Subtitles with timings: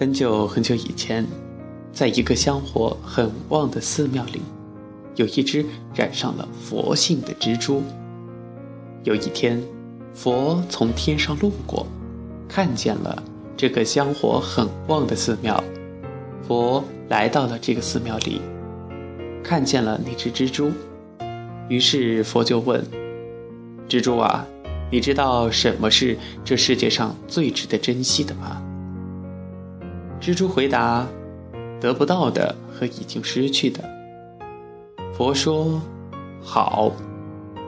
[0.00, 1.26] 很久很久以前，
[1.92, 4.40] 在一个香火很旺的寺庙里，
[5.16, 5.62] 有一只
[5.94, 7.82] 染上了佛性的蜘蛛。
[9.04, 9.62] 有一天，
[10.14, 11.86] 佛从天上路过，
[12.48, 13.22] 看见了
[13.58, 15.62] 这个香火很旺的寺庙。
[16.48, 18.40] 佛来到了这个寺庙里，
[19.44, 20.72] 看见了那只蜘蛛，
[21.68, 22.82] 于是佛就问
[23.86, 24.46] ：“蜘蛛啊，
[24.90, 28.62] 你知道什么是这世界上最值得珍惜的吗？”
[30.20, 31.06] 蜘蛛回答
[31.80, 33.82] ：“得不到的和已经失去的。”
[35.16, 35.80] 佛说
[36.44, 36.92] ：“好，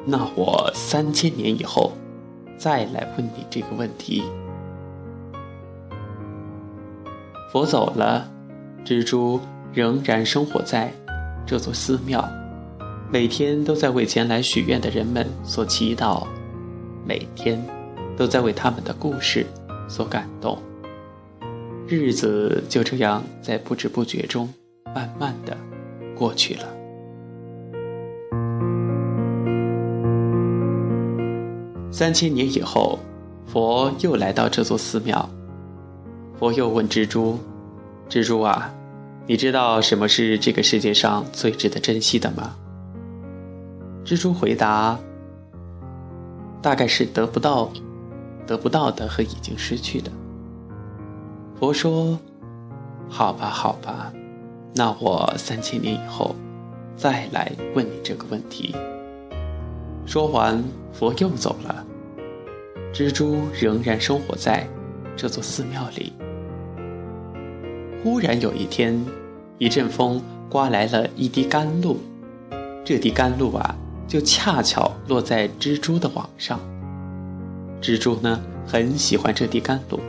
[0.04, 1.92] 那我三千年以后
[2.58, 4.22] 再来问你这个问题。”
[7.50, 8.30] 佛走了，
[8.84, 9.40] 蜘蛛
[9.72, 10.92] 仍然生活在
[11.46, 12.22] 这座寺庙，
[13.10, 16.26] 每天都在为前来许愿的人们所祈祷，
[17.06, 17.62] 每天
[18.16, 19.46] 都在为他们的故事
[19.88, 20.58] 所感动。
[21.94, 24.48] 日子就这样在不知不觉中，
[24.94, 25.54] 慢慢的
[26.16, 26.64] 过去了。
[31.90, 32.98] 三千年以后，
[33.46, 35.28] 佛又来到这座寺庙。
[36.38, 37.38] 佛又问蜘蛛
[38.08, 38.72] ：“蜘蛛啊，
[39.26, 42.56] 你知道什么是这个世界上最值得珍惜的吗？”
[44.02, 44.98] 蜘蛛回答
[46.62, 47.70] ：“大概是得不到、
[48.46, 50.10] 得不到的和已经失去的。”
[51.62, 52.18] 佛说
[53.08, 54.12] ：“好吧，好吧，
[54.74, 56.34] 那我三千年以后
[56.96, 58.74] 再来问你这个问题。”
[60.04, 60.60] 说完，
[60.92, 61.86] 佛又走了。
[62.92, 64.68] 蜘蛛仍然生活在
[65.16, 66.12] 这座寺庙里。
[68.02, 69.00] 忽然有一天，
[69.58, 71.96] 一阵风刮来了一滴甘露，
[72.84, 73.76] 这滴甘露啊，
[74.08, 76.58] 就恰巧落在蜘蛛的网上。
[77.80, 80.00] 蜘蛛呢，很喜欢这滴甘露。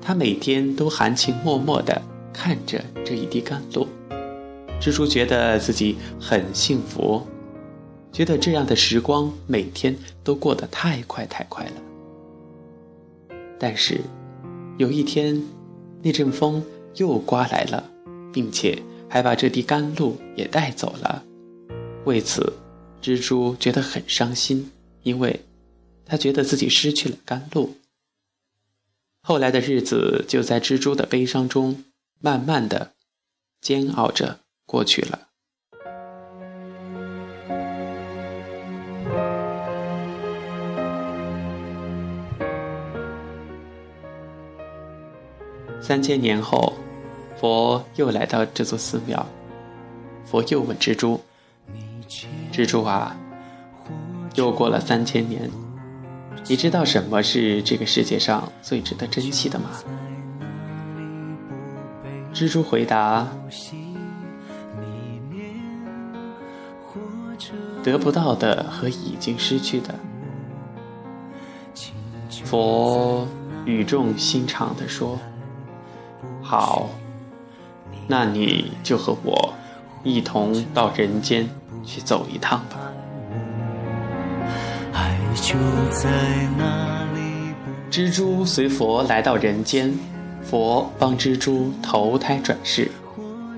[0.00, 2.00] 他每天都含情脉脉地
[2.32, 3.86] 看着这一滴甘露，
[4.80, 7.22] 蜘蛛觉得自己很幸福，
[8.12, 11.72] 觉得这样的时光每天都过得太快太快了。
[13.58, 14.00] 但是，
[14.76, 15.42] 有一天，
[16.00, 16.62] 那阵风
[16.94, 17.84] 又刮来了，
[18.32, 21.24] 并且还把这滴甘露也带走了。
[22.04, 22.52] 为此，
[23.02, 24.70] 蜘蛛觉得很伤心，
[25.02, 25.40] 因为，
[26.06, 27.74] 他觉得自己失去了甘露。
[29.28, 31.84] 后来的日子就在蜘蛛的悲伤中，
[32.18, 32.92] 慢慢的
[33.60, 35.28] 煎熬着过去了。
[45.82, 46.72] 三千年后，
[47.36, 49.26] 佛又来到这座寺庙，
[50.24, 51.20] 佛又问蜘蛛
[52.50, 53.14] ：“蜘蛛啊，
[54.36, 55.50] 又过了三千年。”
[56.48, 59.68] 你知道什么是这个世界上最值得珍惜的吗？
[62.32, 63.28] 蜘蛛回答：
[67.84, 69.94] 得不到的和已经失去的。
[72.44, 73.28] 佛
[73.66, 75.18] 语重心长地说
[76.40, 76.88] ：“好，
[78.06, 79.52] 那你就和我
[80.02, 81.46] 一同到人间
[81.84, 82.78] 去走一趟吧。”
[85.40, 85.54] 就
[85.90, 86.10] 在
[86.56, 87.54] 那里。
[87.90, 89.92] 蜘蛛随佛来到人间，
[90.42, 92.90] 佛帮蜘蛛投胎转世。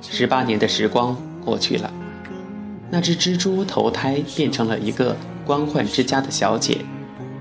[0.02, 1.92] 十八年的时光过去了，
[2.90, 6.78] 那只蜘蛛投胎变成了一个官宦之家的小姐，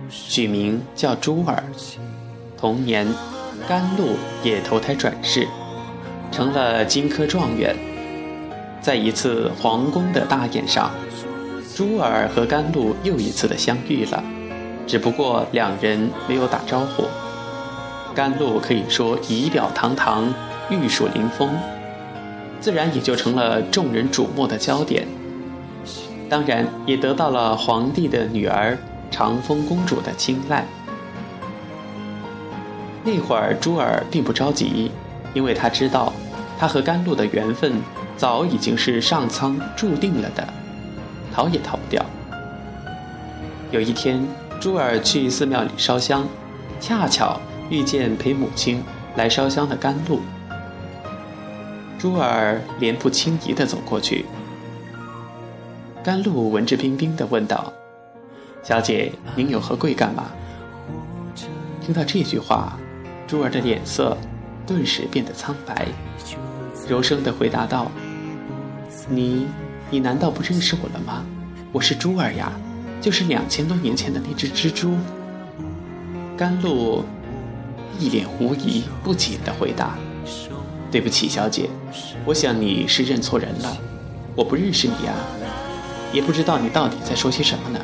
[0.09, 1.63] 取名叫珠儿。
[2.57, 3.07] 同年，
[3.67, 5.47] 甘露也投胎转世，
[6.31, 7.75] 成了金科状元。
[8.81, 10.91] 在一次皇宫的大宴上，
[11.79, 14.21] 珠儿和甘露又一次的相遇了。
[14.85, 17.05] 只不过两人没有打招呼，
[18.13, 20.27] 甘露可以说仪表堂堂、
[20.69, 21.49] 玉树临风，
[22.59, 25.07] 自然也就成了众人瞩目的焦点。
[26.29, 28.77] 当然，也得到了皇帝的女儿
[29.09, 30.65] 长风公主的青睐。
[33.05, 34.91] 那会儿，珠儿并不着急，
[35.33, 36.11] 因为她知道，
[36.59, 37.71] 她和甘露的缘分
[38.17, 40.45] 早已经是上苍注定了的，
[41.33, 42.05] 逃也逃不掉。
[43.71, 44.21] 有一天。
[44.59, 46.27] 珠儿去寺庙里烧香，
[46.81, 47.39] 恰巧
[47.69, 48.83] 遇见陪母亲
[49.15, 50.19] 来烧香的甘露。
[51.97, 54.25] 珠儿脸不轻移地走过去，
[56.03, 57.71] 甘露文质彬彬地问道
[58.61, 60.25] ：“小姐，您有何贵干吗？”
[61.79, 62.77] 听到这句话，
[63.25, 64.17] 珠儿的脸色
[64.67, 65.87] 顿时变得苍白，
[66.85, 67.89] 柔声地回答道
[69.07, 69.47] ：“你，
[69.89, 71.23] 你难道不认识我了吗？
[71.71, 72.51] 我是珠儿呀。”
[73.01, 74.97] 就是两千多年前的那只蜘蛛，
[76.35, 77.05] 甘露
[77.97, 79.97] 一脸狐疑不解地回答
[80.91, 81.69] ：“对不起，小姐，
[82.25, 83.77] 我想你是认错人了，
[84.35, 85.13] 我不认识你呀，
[86.11, 87.79] 也不知道你到底在说些什么呢。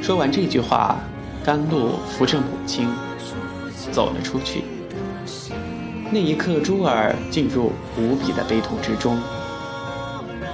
[0.00, 1.00] 说完这句话，
[1.44, 2.88] 甘露扶着母亲
[3.90, 4.62] 走了出去。
[6.12, 9.18] 那一刻，珠儿进入无比的悲痛之中。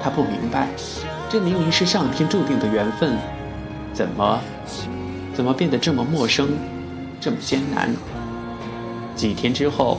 [0.02, 0.66] 他不明白，
[1.30, 3.16] 这明明是上天注定的缘分，
[3.94, 4.40] 怎么，
[5.32, 6.48] 怎么变得这么陌生，
[7.20, 7.94] 这么艰难？
[9.14, 9.98] 几天之后，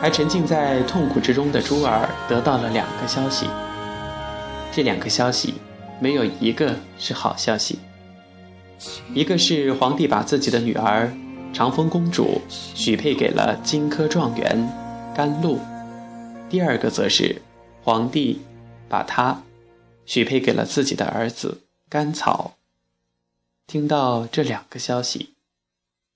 [0.00, 3.46] 还沉浸在痛苦之中的珠儿得到了两个消息。
[4.70, 5.54] 这两个消息，
[5.98, 7.78] 没有一个是好消息。
[9.14, 11.10] 一个是皇帝把自己的女儿
[11.52, 14.68] 长风公主许配给了金科状元
[15.14, 15.58] 甘露，
[16.50, 17.40] 第二个则是。
[17.84, 18.40] 皇帝
[18.88, 19.42] 把他
[20.06, 22.56] 许配给了自己的儿子甘草。
[23.66, 25.34] 听到这两个消息，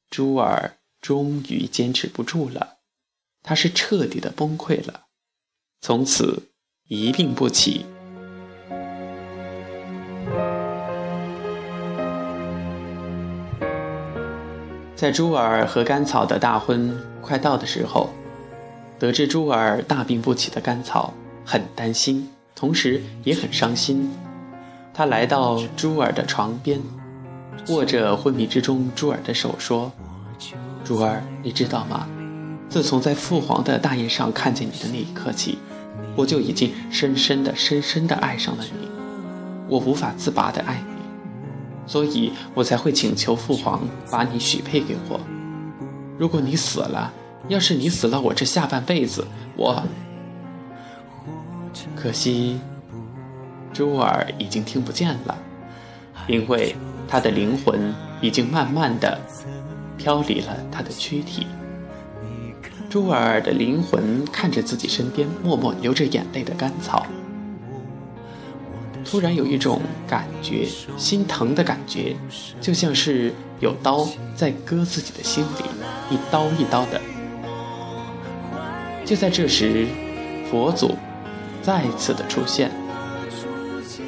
[0.09, 2.77] 珠儿终于坚持不住了，
[3.43, 5.07] 她是彻底的崩溃了，
[5.81, 6.51] 从此
[6.89, 7.85] 一病不起。
[14.95, 18.11] 在珠儿和甘草的大婚快到的时候，
[18.99, 21.13] 得知珠儿大病不起的甘草。
[21.49, 24.11] 很担心，同时也很伤心。
[24.93, 26.81] 他来到珠儿的床边，
[27.69, 29.93] 握着昏迷之中珠儿的手说
[30.83, 32.09] ：“珠儿，你知道吗？
[32.69, 35.59] 自从在父皇的大宴上看见你的那一刻起，
[36.17, 38.89] 我就已经深深的、深深的爱上了你。
[39.69, 41.03] 我无法自拔的爱你，
[41.87, 45.21] 所以我才会请求父皇把你许配给我。
[46.19, 47.13] 如果你死了，
[47.47, 49.25] 要是你死了，我这下半辈子，
[49.57, 49.81] 我……”
[51.95, 52.59] 可惜，
[53.73, 55.37] 珠儿已经听不见了，
[56.27, 56.75] 因为
[57.09, 59.21] 她的灵魂已经慢慢的
[59.97, 61.47] 飘离了她的躯体。
[62.89, 67.05] 珠儿的灵魂看着自己身边默默流着眼泪的甘草，
[69.05, 72.17] 突然有一种感觉，心疼的感觉，
[72.61, 77.01] 就像是有刀在割自己的心里，一刀一刀的。
[79.05, 79.87] 就在这时，
[80.51, 80.95] 佛祖。
[81.67, 82.71] 再次的出现，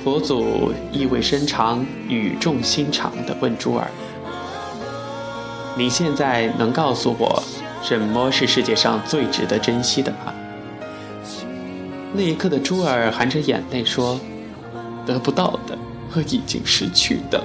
[0.05, 3.91] 佛祖意味深长、语重心长地问珠儿
[5.77, 7.43] ：“你现在能告诉我，
[7.83, 10.33] 什么是世界上最值得珍惜的吗？”
[12.15, 14.21] 那一刻的珠儿含着眼泪说
[15.05, 15.77] ：“得不到的
[16.09, 17.43] 和已经失去的。”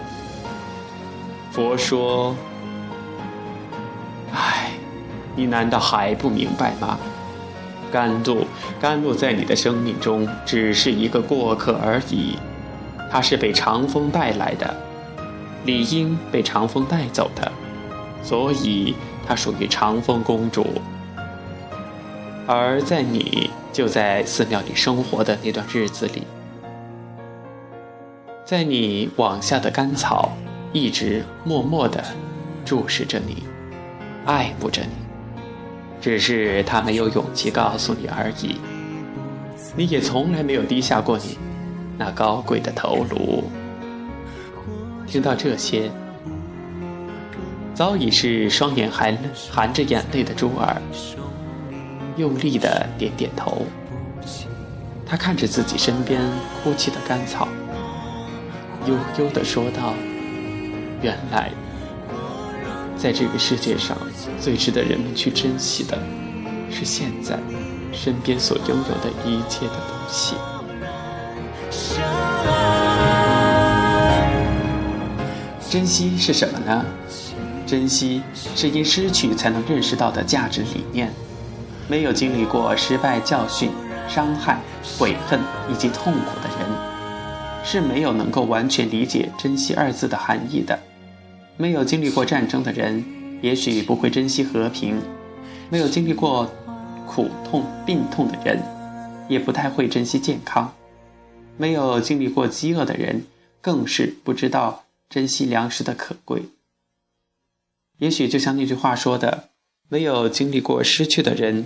[1.51, 2.35] 佛说
[4.31, 4.73] ：“唉，
[5.35, 6.99] 你难道还不明白吗？”
[7.93, 8.47] 甘露，
[8.81, 12.39] 甘露在你的生命中只是一个过客而已，
[13.11, 14.75] 它是被长风带来的，
[15.65, 17.51] 理应被长风带走的，
[18.23, 18.95] 所以
[19.27, 20.65] 它属于长风公主。
[22.47, 26.23] 而在你就在寺庙里生活的那段日子里，
[28.43, 30.31] 在你往下的甘草
[30.73, 32.03] 一直默默地
[32.65, 33.43] 注视着你，
[34.25, 35.02] 爱慕着你。
[36.03, 38.59] 只是他没有勇气告诉你而已。
[39.73, 41.37] 你也从来没有低下过你
[41.97, 43.45] 那高贵的头颅。
[45.07, 45.89] 听到这些，
[47.73, 49.17] 早已是双眼含
[49.49, 50.75] 含着眼泪的珠儿，
[52.17, 53.65] 用力的点点头。
[55.05, 56.19] 他看着自己身边
[56.61, 57.47] 哭泣的甘草，
[58.85, 59.93] 悠悠的说道
[61.01, 61.49] ：“原来。”
[63.03, 63.97] 在这个世界上，
[64.39, 65.99] 最值得人们去珍惜的，
[66.71, 67.37] 是现在
[67.91, 70.37] 身边所拥有的一切的东西。
[75.69, 76.85] 珍惜是什么呢？
[77.67, 78.21] 珍惜
[78.55, 81.11] 是因失去才能认识到的价值理念。
[81.89, 83.69] 没有经历过失败、教训、
[84.07, 84.61] 伤害、
[84.97, 86.69] 悔恨以及痛苦的人，
[87.65, 90.79] 是没有能够完全理解“珍惜”二字的含义的。
[91.55, 93.03] 没有经历过战争的人，
[93.41, 94.95] 也许不会珍惜和平；
[95.69, 96.51] 没有经历过
[97.05, 98.59] 苦痛、病痛的人，
[99.29, 100.73] 也不太会珍惜健康；
[101.55, 103.23] 没有经历过饥饿的人，
[103.61, 106.43] 更是不知道珍惜粮食的可贵。
[107.99, 109.49] 也许就像那句话说的
[109.87, 111.63] ：“没有经历过失去的人，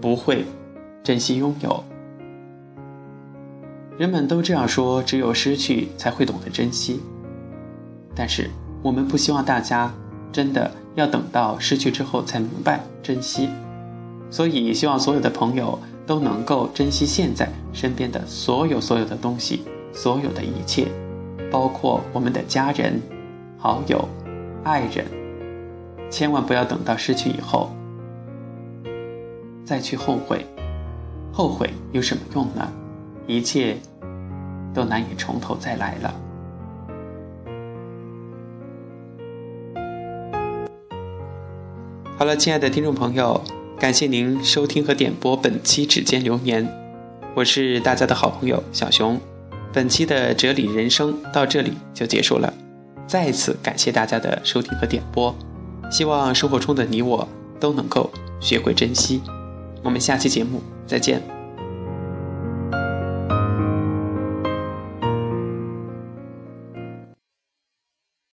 [0.00, 0.44] 不会
[1.04, 1.84] 珍惜拥有。”
[3.96, 7.00] 人们都这样说，只有失去才会懂得珍惜。
[8.16, 8.50] 但是。
[8.84, 9.90] 我们不希望大家
[10.30, 13.48] 真的要等到失去之后才明白珍惜，
[14.30, 19.64] 所以希望所有的朋友都能够珍惜现在身边的所有所有的东西，
[19.94, 20.86] 所有的一切，
[21.50, 23.00] 包括我们的家人、
[23.56, 24.06] 好友、
[24.64, 25.06] 爱人，
[26.10, 27.70] 千万不要等到失去以后
[29.64, 30.44] 再去后悔，
[31.32, 32.70] 后悔有什么用呢？
[33.26, 33.78] 一切
[34.74, 36.14] 都难以从头再来了。
[42.16, 43.42] 好了，亲爱的听众朋友，
[43.76, 46.64] 感谢您收听和点播本期《指尖流年》，
[47.34, 49.20] 我是大家的好朋友小熊。
[49.72, 52.54] 本期的哲理人生到这里就结束了，
[53.04, 55.34] 再一次感谢大家的收听和点播，
[55.90, 57.28] 希望生活中的你我
[57.58, 58.08] 都能够
[58.40, 59.20] 学会珍惜。
[59.82, 61.33] 我们下期节目再见。